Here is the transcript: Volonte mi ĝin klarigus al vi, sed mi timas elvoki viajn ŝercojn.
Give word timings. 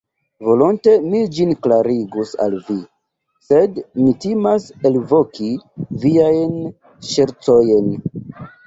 Volonte 0.45 0.93
mi 1.09 1.19
ĝin 1.39 1.51
klarigus 1.65 2.31
al 2.47 2.57
vi, 2.71 2.79
sed 3.49 3.79
mi 4.01 4.09
timas 4.25 4.69
elvoki 4.93 5.55
viajn 6.07 6.59
ŝercojn. 7.15 7.97